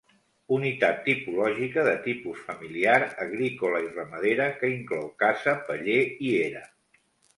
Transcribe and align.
Unitat 0.55 0.95
tipològica 1.07 1.83
de 1.87 1.91
tipus 2.07 2.41
familiar, 2.47 2.95
agrícola 3.27 3.83
i 3.91 3.91
ramadera, 3.99 4.49
que 4.63 4.73
inclou 4.79 5.07
casa, 5.25 5.55
paller 5.69 5.99
i 6.31 6.33
era. 6.47 6.65